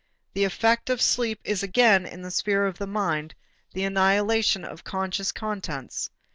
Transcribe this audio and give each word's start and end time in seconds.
The 0.33 0.45
effect 0.45 0.89
of 0.89 0.99
sleep 0.99 1.39
is 1.43 1.61
again 1.61 2.07
in 2.07 2.23
the 2.23 2.31
sphere 2.31 2.65
of 2.65 2.79
the 2.79 2.87
mind, 2.87 3.35
the 3.73 3.83
annihilation 3.83 4.65
of 4.65 4.83
conscious 4.83 5.31
contents. 5.31 6.09